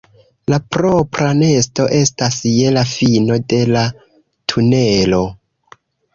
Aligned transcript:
La 0.51 0.57
propra 0.75 1.27
nesto 1.41 1.85
estas 1.97 2.39
je 2.53 2.73
la 2.79 2.85
fino 2.93 3.39
de 3.55 3.61
la 3.75 3.85
tunelo. 4.55 5.23